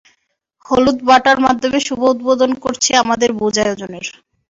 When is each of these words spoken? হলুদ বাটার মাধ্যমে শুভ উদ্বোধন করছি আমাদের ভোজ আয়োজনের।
হলুদ 0.65 0.97
বাটার 1.07 1.37
মাধ্যমে 1.45 1.79
শুভ 1.87 2.01
উদ্বোধন 2.11 2.51
করছি 2.63 2.89
আমাদের 3.03 3.29
ভোজ 3.39 3.55
আয়োজনের। 3.63 4.05